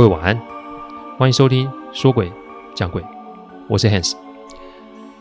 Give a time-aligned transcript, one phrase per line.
[0.00, 0.40] 各位晚安，
[1.18, 2.32] 欢迎收听说鬼
[2.74, 3.04] 讲鬼，
[3.68, 4.14] 我是 Hans。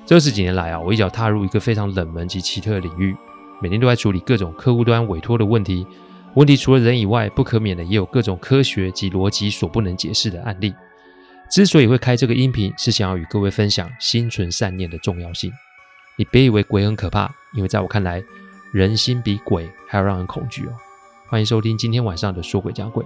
[0.05, 3.13] 这十几年来啊，我一脚踏入一个非常冷门及奇特的领域，
[3.61, 5.85] 每天都在处理各种客户端委托的问题。
[6.35, 10.73] 问题除了人以外，不可免的也有各种科学及逻辑所不能解释的案例。
[11.51, 15.51] 之所以会开这个音频，是想要与各位分享心存善念的重要性。
[16.15, 18.23] 你别以为鬼很可怕，因为在我看来，
[18.71, 20.71] 人心比鬼还要让人恐惧哦。
[21.27, 23.05] 欢迎收听今天晚上的说鬼讲鬼。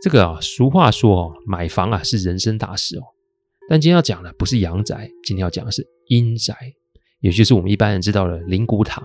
[0.00, 3.02] 这个啊，俗话说哦，买房啊是人生大事哦。
[3.68, 6.54] 但今天要讲的不是阳宅，今天要讲的是阴宅，
[7.20, 9.02] 也就是我们一般人知道的灵骨塔。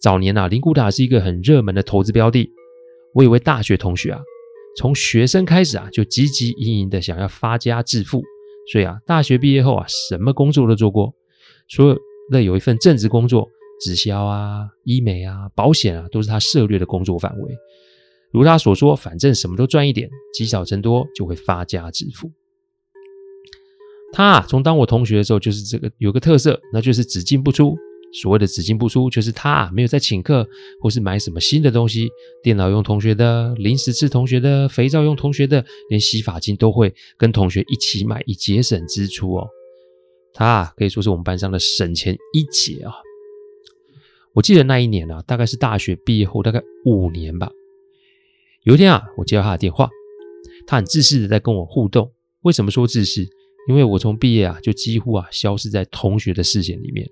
[0.00, 2.50] 早年啊，灵骨塔是一个很热门的投资标的。
[3.14, 4.20] 我有位大学同学啊，
[4.76, 8.22] 从学生开始啊，就汲汲营营的想要发家致富，
[8.70, 11.12] 所以啊，大学毕业后啊，什么工作都做过，
[11.68, 11.88] 除
[12.30, 13.48] 了有一份正职工作，
[13.80, 17.56] 直销啊、医美啊、保险啊，都是他涉猎的工作范围。
[18.30, 22.30] 如他所说，反正什么都赚一点，积少成多，就会发家致富。
[24.12, 27.76] 他啊，从当我同学的时候，就是这个有个特色，那就是只进不出。
[28.10, 30.48] 所谓的只进不出，就是他啊，没有在请客
[30.80, 32.08] 或是买什么新的东西，
[32.42, 39.46] 电脑用同学的，零食吃同学的，肥皂用同学的，连洗发精都会跟同学一起买，以节省支出哦。
[40.32, 42.94] 他啊，可以说是我们班上的省钱一姐啊。
[44.32, 47.52] 我记得那一年啊，大概是大学毕业后大概五年吧。
[48.64, 49.88] 有一天啊，我接到他的电话，
[50.66, 52.12] 他很自私的在跟我互动。
[52.42, 53.26] 为什么说自私？
[53.68, 57.08] 因为我从毕业啊，就几乎啊消失在同学的视线里面。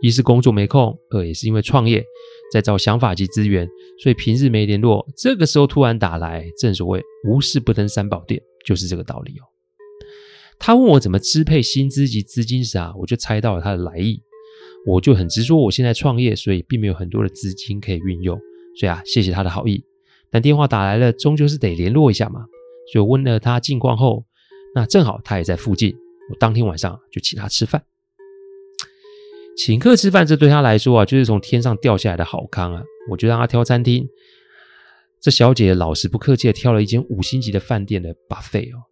[0.00, 2.04] 一是工作没空，二也是因为创业
[2.52, 3.68] 在找想法及资源，
[4.02, 5.06] 所以平日没联络。
[5.16, 9.44] 这个时候突然打来，正所谓无事不登三宝殿，就是这个道理哦。
[10.58, 14.20] 他问我怎么支配薪资及资金时啊，我就猜到了他的来意。
[14.86, 18.36] 我就很直说，我现在创业，所以并没有很多的资金可以运用。
[18.78, 19.84] 所以啊，谢谢他的好意。
[20.32, 22.46] 但电话打来了，终究是得联络一下嘛。
[22.92, 24.24] 所以我问了他近况后，
[24.74, 25.94] 那正好他也在附近，
[26.30, 27.82] 我当天晚上就请他吃饭。
[29.56, 32.82] 请客吃饭，这对他来说啊，就是从天上掉下来的好康啊。
[33.10, 34.08] 我就让他挑餐厅，
[35.20, 38.82] 这小姐老实不客气的挑了一间五星级的饭店的 buffet 哦。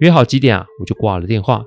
[0.00, 1.64] 约好几点啊，我就挂了电话。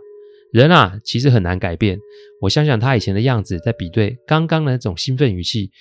[0.52, 2.00] 人啊，其实很难改变。
[2.42, 5.72] 我想想他以前的样子，在比对刚刚的那种兴奋语气，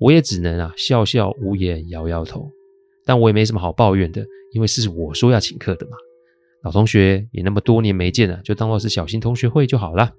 [0.00, 2.50] 我也只能啊笑笑无言，摇摇头。
[3.04, 5.96] 但我也没什么好抱怨的，因为是我说要请客的嘛。
[6.62, 10.14] 老同学也那么多年没见了，就当做是小型同学会就好了。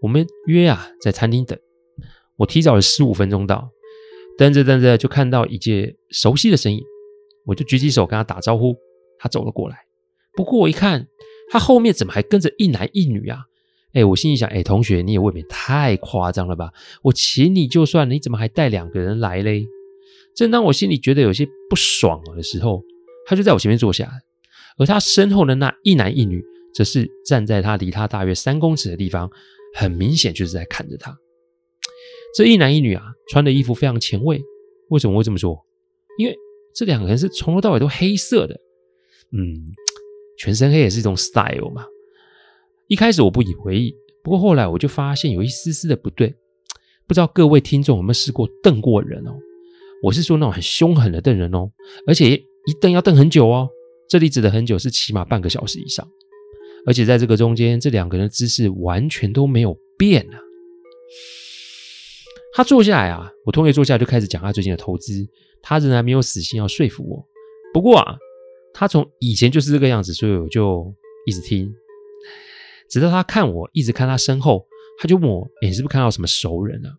[0.00, 1.58] 我们约啊，在餐厅等。
[2.36, 3.70] 我提早了十五分钟到，
[4.38, 6.82] 等着等着就看到一介熟悉的身影，
[7.46, 8.76] 我就举起手跟他打招呼。
[9.18, 9.78] 他走了过来，
[10.34, 11.06] 不过我一看，
[11.50, 13.44] 他后面怎么还跟着一男一女啊？
[13.92, 16.72] 哎，我心里想，哎，同学你也未免太夸张了吧？
[17.02, 19.66] 我请你就算，你怎么还带两个人来嘞？
[20.34, 22.82] 正当我心里觉得有些不爽的时候，
[23.26, 24.10] 他就在我前面坐下，
[24.78, 26.42] 而他身后的那一男一女，
[26.74, 29.30] 则是站在他离他大约三公尺的地方，
[29.74, 31.16] 很明显就是在看着他。
[32.34, 34.40] 这一男一女啊，穿的衣服非常前卫。
[34.88, 35.58] 为什么会这么说？
[36.18, 36.36] 因为
[36.74, 38.54] 这两个人是从头到尾都黑色的，
[39.32, 39.72] 嗯，
[40.38, 41.86] 全身黑也是一种 style 嘛。
[42.88, 46.34] 一开始我不以为意，不过后来我就发现有一丝丝的不对。
[47.06, 49.38] 不知道各位听众有没有试过瞪过人哦？
[50.02, 51.70] 我是说那种很凶狠的瞪人哦，
[52.06, 53.68] 而且一瞪要瞪很久哦。
[54.08, 56.06] 这里指的很久是起码半个小时以上，
[56.84, 60.38] 而且在这个中间，这两个人的姿势完全都没有变啊。
[62.54, 65.26] 他坐下来啊，我同学坐下来就开始讲他最近的投资，
[65.62, 67.24] 他仍然没有死心要说服我。
[67.72, 68.18] 不过啊，
[68.74, 70.92] 他从以前就是这个样子，所以我就
[71.24, 71.72] 一直听，
[72.90, 74.66] 直到他看我一直看他身后，
[74.98, 76.90] 他就问我：“，你是不是看到什么熟人啊？”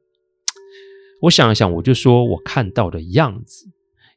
[1.23, 3.67] 我想了想，我就说我看到的样子，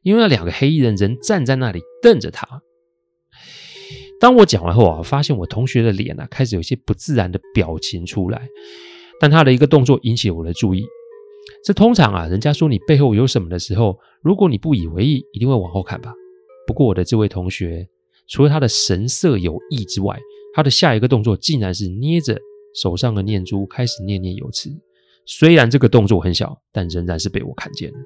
[0.03, 2.61] 因为那两个黑衣人人站在那里瞪着他。
[4.19, 8.49] 当我讲完后啊，发现我同学的脸啊开始有些不自然的表情出来，
[9.21, 10.85] 但他的一个动作引起了我的注意。
[11.63, 16.13] 这通常啊，人家说你背后有什么的时候，如果你不以为意，一定会往后看吧。
[16.65, 17.87] 不过我的这位同学，
[18.27, 20.19] 除了他的神色有异之外，
[20.53, 22.37] 他的下一个动作竟然是捏着
[22.75, 24.69] 手上的念珠，开始念念有词。
[25.29, 27.97] 虽然这个动作很小，但仍然是被我看见了。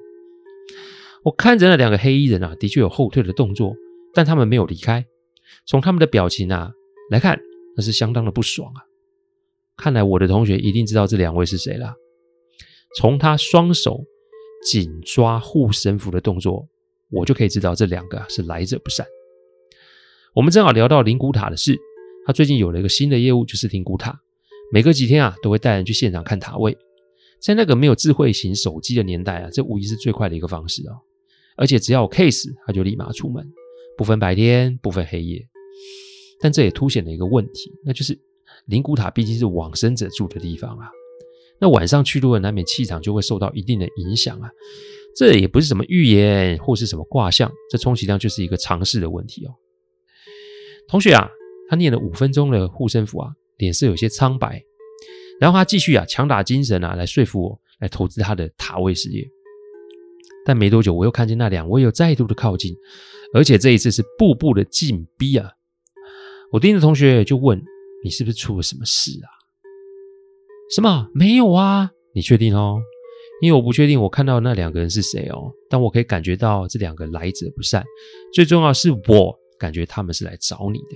[1.22, 3.74] 我看着那两个黑衣人啊，的确有后退的动作，
[4.12, 5.06] 但他们没有离开。
[5.66, 6.72] 从他们的表情啊
[7.10, 7.40] 来看，
[7.76, 8.82] 那是相当的不爽啊。
[9.76, 11.94] 看来我的同学一定知道这两位是谁了。
[12.98, 14.04] 从他双手
[14.64, 16.68] 紧抓护身符的动作，
[17.10, 19.06] 我就可以知道这两个是来者不善。
[20.34, 21.78] 我们正好聊到灵骨塔的事，
[22.26, 24.20] 他最近有了一个新的业务，就是灵骨塔。
[24.72, 26.76] 每隔几天啊，都会带人去现场看塔位。
[27.42, 30.94] 在那个没有智慧型手机的年代啊，这无疑是最快的一个方式啊。
[31.56, 33.44] 而且只要有 case，他就立马出门，
[33.96, 35.44] 不分白天，不分黑夜。
[36.40, 38.18] 但这也凸显了一个问题，那就是
[38.66, 40.88] 灵骨塔毕竟是往生者住的地方啊。
[41.60, 44.50] 那晚上去路的难免气场就会受到一定的影响啊。
[45.14, 49.54] 这也不是什么预言或是什么卦象，这充其量就是一个常识的问题哦。
[50.88, 51.28] 同学啊，
[51.68, 54.64] 他念了五分钟的护身符啊，脸色有些苍白，
[55.42, 59.28] 然后他继续啊强打精神啊来说服我来投资他的塔位事业。
[60.46, 62.72] 但没多久，我又看见那两位又再度的靠近，
[63.34, 65.50] 而且这一次是步步的紧逼啊！
[66.52, 67.60] 我盯着同学就问
[68.04, 69.26] ：“你是不是出了什么事啊
[70.72, 71.08] ？”“什么？
[71.12, 71.90] 没有啊？
[72.14, 72.80] 你确定哦？
[73.40, 77.82] 因为我不确定我看到那两个人是谁哦，但我可以感觉到这两个来者不善。
[78.32, 80.94] 最重要是，我感觉他们是来找你的。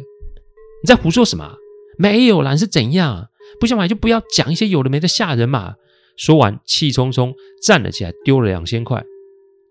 [0.82, 1.52] 你在胡说什么？
[1.98, 3.28] 没有啦，是怎样？
[3.60, 5.74] 不想买就不要讲一些有的没的吓人嘛！”
[6.16, 9.04] 说完，气冲冲站了起来，丢了两千块。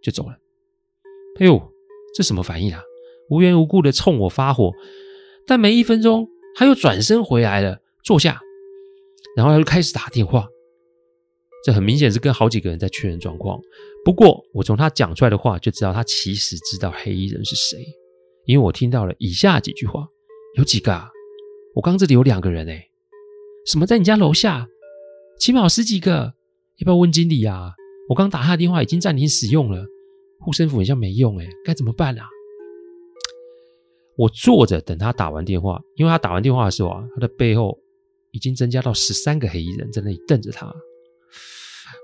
[0.01, 0.37] 就走了。
[1.39, 1.71] 哎呦，
[2.15, 2.83] 这什么反应啊？
[3.31, 4.71] 无缘无故的冲我发火，
[5.47, 8.39] 但没一分钟，他又转身回来了，坐下，
[9.35, 10.47] 然后他就开始打电话。
[11.63, 13.59] 这很明显是跟好几个人在确认状况。
[14.03, 17.83] 不过，我从他讲出来的话就知道，他其实知道黑衣人是谁，
[18.45, 20.07] 因为我听到了以下几句话：
[20.55, 21.09] 有几个啊？
[21.73, 22.87] 我刚这里有两个人哎，
[23.65, 24.67] 什么在你家楼下？
[25.39, 26.35] 起码有十几个，
[26.77, 27.71] 要不要问经理啊？
[28.07, 29.83] 我刚打他的电话已经暂停使用了。
[30.39, 32.27] 护身符好像没用诶，该怎么办啊？
[34.17, 37.75] 我坐着等他打完电话，因为他打完电话的时候啊，他的背后
[38.31, 40.71] 已经增加到十三个黑衣人在那里瞪着他。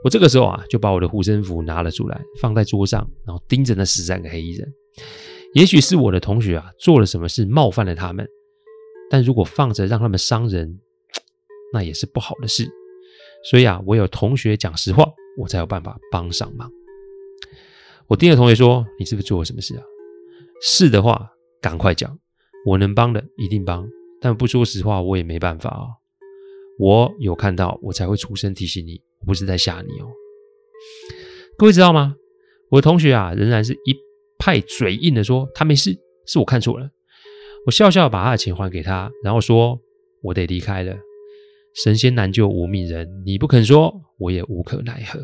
[0.04, 4.74] 我这个时候啊，就把我的护身符拿了出来，放在桌上，然后盯着那十三个黑衣人。
[5.54, 8.28] 也许是我的同学啊做了什么事冒犯了他们，
[9.12, 10.80] 但如果放着让他们伤人，
[11.74, 12.70] 那也是不好的事。
[13.50, 15.04] 所以啊，我有同学讲实话，
[15.38, 16.72] 我才有办法帮上忙。
[18.08, 19.84] 我盯着同学说：“你是不是做了什么事啊？
[20.62, 21.32] 是的话，
[21.62, 22.20] 赶快讲，
[22.66, 23.88] 我能帮的一定帮。
[24.20, 25.96] 但不说实话，我也没办法哦。
[26.78, 30.08] 我有看到，我才会出声提醒你，我不是在吓你哦。
[31.58, 32.16] 各位知道吗？
[32.70, 33.96] 我的同学啊，仍然是一
[34.38, 36.90] 派嘴硬的说他没事，是我看错了。
[37.66, 39.80] 我笑笑把他的钱还给他，然后说
[40.22, 40.96] 我得离开了。
[41.74, 45.20] 神仙难救无命人，你不肯说，我也无可奈何。”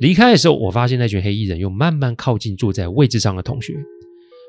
[0.00, 3.74] 离开的时候，我发现那群黑衣人又慢慢靠近坐在位置上的同学。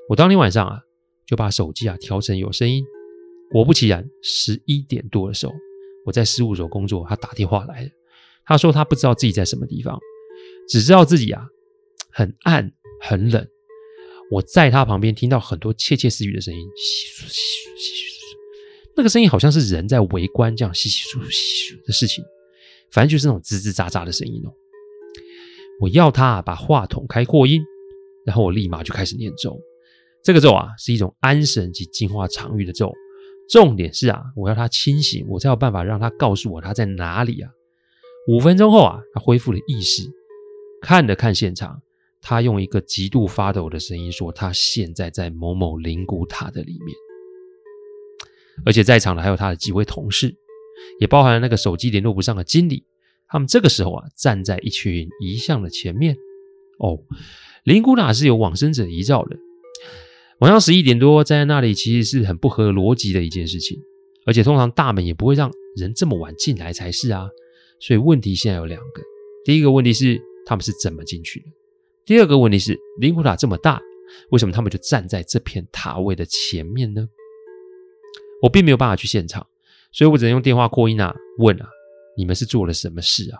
[0.09, 0.79] 我当天晚上啊，
[1.25, 2.83] 就把手机啊调成有声音。
[3.49, 5.53] 果不其然，十一点多的时候，
[6.05, 7.89] 我在事务所工作，他打电话来了。
[8.45, 9.97] 他说他不知道自己在什么地方，
[10.67, 11.47] 只知道自己啊
[12.11, 12.69] 很暗
[13.01, 13.47] 很冷。
[14.29, 16.59] 我在他旁边听到很多窃窃私语的声音，
[18.97, 22.25] 那个声音好像是人在围观这样稀稀疏疏的事情，
[22.91, 24.51] 反正就是那种吱吱喳喳的声音哦。
[25.79, 27.61] 我要他把话筒开扩音，
[28.25, 29.55] 然后我立马就开始念咒。
[30.23, 32.91] 这个咒啊，是一种安神及净化场域的咒。
[33.47, 37.51] 重点是啊，我要他清醒，我才有办法让他告诉我他在哪里啊。
[38.27, 40.01] 五分钟后啊，他恢复了意识，
[40.81, 41.79] 看了看现场，
[42.19, 46.97] 他用一个极度发抖的声音说：“他现在在某某灵骨塔的里面。”
[48.65, 50.35] 而且在场的还有他的几位同事，
[50.99, 52.83] 也包含了那个手机联络不上的经理。
[53.29, 56.15] 他们这个时候啊，站在一群遗像的前面。
[56.79, 56.99] 哦，
[57.63, 59.37] 灵骨塔是有往生者遗照的。
[60.39, 63.77] 晚上十一点多站在那里，其实是很不合逻辑的一件事情。
[64.25, 67.27] 而且通常大门也不会让人这么晚进来才是啊。
[67.79, 69.01] 所以问题现在有两个：
[69.43, 71.45] 第一个问题是他们是怎么进去的？
[72.05, 73.81] 第二个问题是灵骨塔这么大，
[74.29, 77.07] 为什么他们就站在这片塔位的前面呢？
[78.41, 79.45] 我并没有办法去现场，
[79.91, 81.67] 所以我只能用电话扩音啊问啊。
[82.17, 83.39] 你们是做了什么事啊？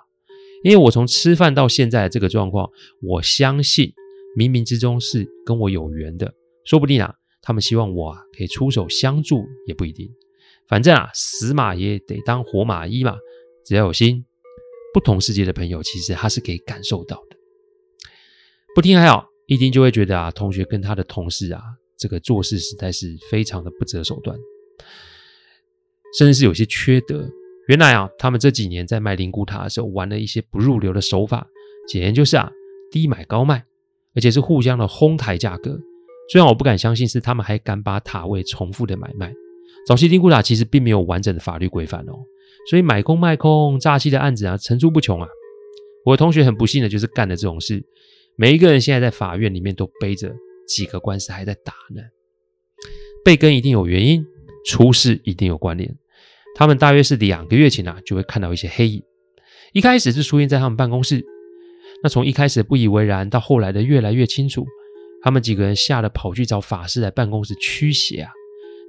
[0.64, 2.70] 因为我从吃饭到现在这个状况，
[3.02, 3.92] 我相信
[4.38, 6.32] 冥冥之中是跟我有缘的，
[6.64, 10.08] 说不定啊，他们希望我啊可以出手相助，也不一定。
[10.68, 13.18] 反正啊，死马也得当活马医嘛，
[13.66, 14.24] 只要有心，
[14.94, 17.38] 不同世界的朋友其实他是可以感受到的。
[18.76, 21.62] 不听还好，一听就会觉得啊，同学跟他的同事啊，
[21.98, 24.38] 这个做事实在是非常的不择手段，
[26.18, 27.30] 甚至是有些缺德。
[27.68, 31.46] 原来啊，他们这几年在卖灵骨塔的时候，玩了一些不入流的手法，
[31.88, 32.50] 简言就是啊，
[32.92, 33.66] 低买高卖，
[34.16, 35.78] 而且是互相的哄抬价格，
[36.32, 39.34] 最让我不敢相信是他们还敢把塔位重复的买卖。
[39.86, 42.14] 早期灵骨塔其实并没有完整的法律规范哦，
[42.70, 45.28] 所以买空卖空、诈欺的案子啊层出不穷啊。
[46.06, 47.84] 我的同学很不幸的就是干了这种事，
[48.38, 50.34] 每一个人现在在法院里面都背着
[50.66, 52.02] 几个官司还在打呢。
[53.26, 54.26] 被跟一定有原因，
[54.68, 55.96] 出事一定有关联。
[56.56, 59.02] 他们大约是两个月前啊就会看到一些黑影，
[59.72, 61.26] 一开始是出现在他们办公室。
[62.04, 64.66] 那从一开始不以为然，到后来的越来越清楚，
[65.24, 68.32] 他们几个人吓得跑去找法师来办公室驱邪啊，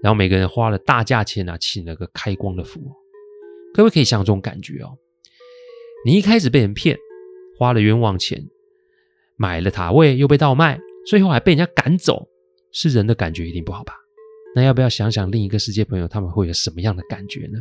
[0.02, 2.80] 然后每个人花了大价钱啊，请了个开光的符。
[3.72, 4.98] 各位可以想这种感觉哦，
[6.04, 6.98] 你一开始被人骗，
[7.56, 8.42] 花了冤枉钱，
[9.36, 12.28] 买了塔位又被盗卖，最后还被人家赶走，
[12.72, 13.94] 是人的感觉一定不好吧？
[14.54, 17.58] 那要不要想想另一个世界朋友他们会有什么样的感觉呢？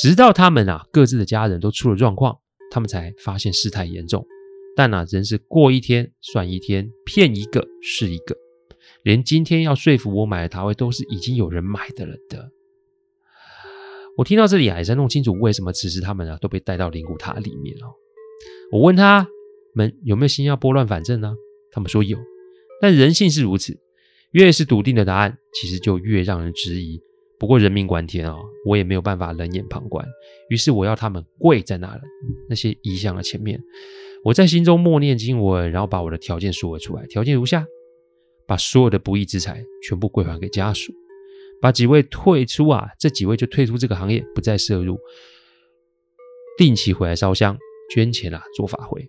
[0.00, 2.38] 直到他们啊各自的家人都出了状况。
[2.74, 4.26] 他们才发现事态严重，
[4.74, 8.34] 但呐、啊，人是过一天算一天，骗一个是一个。
[9.02, 12.50] 连今天要说服我买的塔位，都是已经有人买的了的。
[14.16, 17.92] 我听到这里还在弄清楚为什么此时他们啊都被带到灵骨塔里面哦。
[18.70, 19.28] 我问他
[19.74, 21.34] 们有没有心要拨乱反正呢？
[21.72, 22.16] 他们说有，
[22.80, 23.78] 但人性是如此，
[24.32, 27.00] 越是笃定的答案，其实就越让人质疑。
[27.38, 30.06] 不过人命关天啊、哦，我也没有办法冷眼旁观。
[30.48, 32.00] 于是我要他们跪在那了
[32.48, 33.60] 那些遗像的前面，
[34.22, 37.04] 我在心中默念经文，然后把我的条件说了出来。
[37.06, 37.66] 条件如下：
[38.46, 40.92] 把所有的不义之财全部归还给家属，
[41.60, 44.96] 把几位退出啊，这几位就退出这个行业，不再涉入，
[46.56, 47.58] 定期回来烧香
[47.92, 49.04] 捐钱啊，做法会。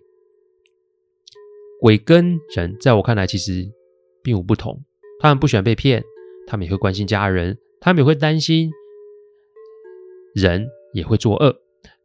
[1.80, 3.70] 鬼跟人在我看来其实
[4.24, 4.82] 并无不同，
[5.20, 6.02] 他们不喜欢被骗，
[6.46, 7.58] 他们也会关心家人。
[7.80, 8.70] 他们也会担心，
[10.34, 11.54] 人也会作恶。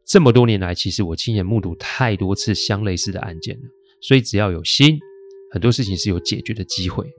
[0.04, 3.62] 这么多年来，其实我亲眼目睹太多次相类似的案件了。
[4.02, 4.98] 所以只要有心，
[5.50, 7.10] 很多事情是有解决的机会。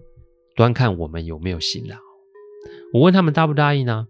[0.56, 1.96] 端看我们有没有心了。
[2.94, 4.08] 我问他们答不答应呢？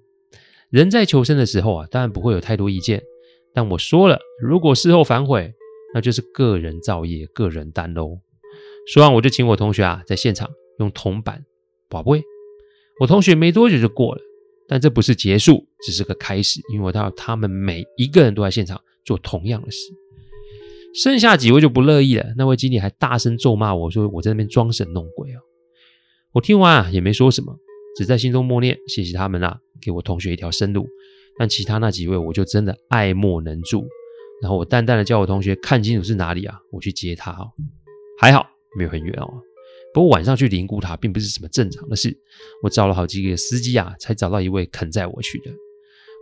[0.69, 3.01] 人在求生的时候啊，当然不会有太多意见。
[3.53, 5.53] 但我说了，如果事后反悔，
[5.93, 8.19] 那就是个人造业，个人担喽。
[8.85, 11.45] 说完，我就请我同学啊，在现场用铜板
[11.91, 12.23] 宝贝。
[12.99, 14.21] 我同学没多久就过了。
[14.67, 19.91] 但这不是结束，只是个开始，因为他他们每一个人都在现场做同样的事。
[20.95, 25.41] 剩下几位就不乐意了，那位经理还大声咒骂我说我在那边装神弄鬼啊！
[26.31, 27.53] 我听完啊也没说什么，
[27.97, 30.87] 只在心中默念谢谢他们啊，给我同学一条生路。
[31.37, 33.85] 但其他那几位我就真的爱莫能助。
[34.41, 37.51] 然后我淡淡的叫我同学看清楚是哪里啊，我去接他哦。
[38.17, 39.27] 还好没有很远哦。
[39.93, 42.17] 不过晚上去灵骨塔并不是什么正常的事，
[42.63, 45.51] 我找了好几个司机啊，才找到一位肯载我去的。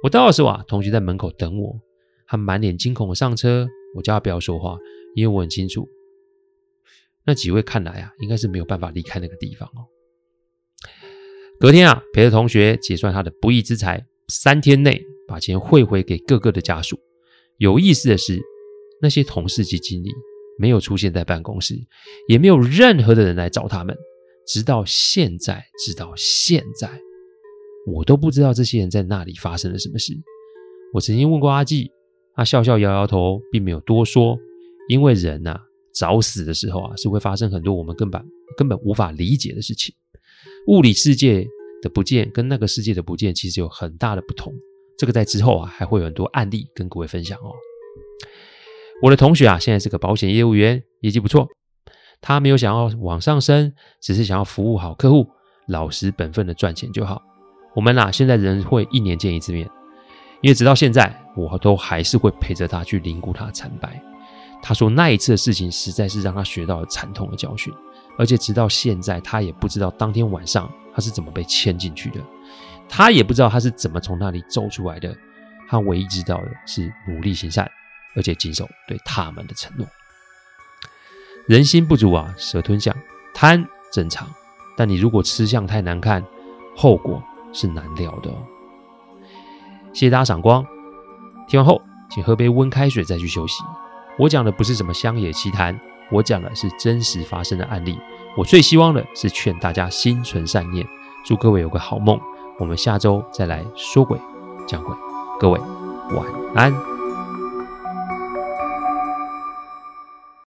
[0.04, 1.80] 我到的时候啊，同学在门口等我，
[2.28, 3.68] 他满脸惊恐的上车。
[3.96, 4.78] 我叫他不要说话，
[5.16, 5.90] 因为我很清楚，
[7.26, 9.82] 那几位看来啊，应该是没有办法离开那个地方哦。
[11.60, 17.00] 隔天啊，陪着同学结算他的不义之财，三天内把钱汇回给各个的家属。
[17.58, 18.40] 有意思的是，
[19.02, 20.12] 那些同事及经理。
[20.60, 21.74] 没有出现在办公室，
[22.28, 23.98] 也没有任何的人来找他们。
[24.46, 26.90] 直到现在，直到现在，
[27.88, 30.14] 我都不知道这些人在那里发生了什么事。
[30.94, 31.92] 我曾经问过阿纪，
[32.36, 34.38] 他笑笑摇摇头，并没有多说。
[34.90, 35.62] 因为人呐、啊，
[35.94, 38.22] 早死的时候啊，是会发生很多我们根本
[38.58, 39.94] 根本无法理解的事情。
[40.68, 41.48] 物理世界
[41.82, 44.52] 的不见跟那个世界的不见，其实有很大的不同。
[44.98, 47.54] 这个在之后啊，还会有很多案例跟各位分享哦。
[49.02, 51.48] 我的同学啊，现在是个保险业务员，业绩不错。
[52.20, 55.26] 他没有想要往上升，只是想要服务好客户，
[55.70, 57.22] 老实本分的赚钱就好。
[57.74, 59.66] 我们啊，现在人会一年见一次面，
[60.42, 64.02] 因为直到现在，我都还是会陪着他去凝固他的惨白。
[64.62, 67.74] 他说那一次的事情实在是让他学到了惨痛的教训，
[68.18, 72.20] 而且直到现在，他也不知道当天晚上他是怎么被牵进去的，
[72.90, 75.16] 他也不知道他是怎么从那里走出来的。
[75.70, 77.66] 他唯一知道的是努力行善。
[78.16, 79.88] 而且谨守对他们的承诺。
[81.48, 82.96] 人心不足啊，蛇吞象，
[83.34, 84.28] 贪正常，
[84.78, 86.24] 但你如果吃相太难看，
[86.76, 87.24] 后果
[87.54, 88.38] 是难料的哦。
[89.94, 90.66] 谢谢大家赏光，
[91.48, 93.64] 听完后请喝杯温开水再去休息。
[94.20, 95.80] 我讲的不是什么乡野奇谈，
[96.12, 97.98] 我讲的是真实发生的案例。
[98.38, 100.86] 我最希望的是劝大家心存善念，
[101.26, 102.20] 祝各位有个好梦。
[102.60, 104.20] 我们下周再来说鬼
[104.68, 104.96] 讲鬼，
[105.40, 105.60] 各位
[106.12, 106.89] 晚安。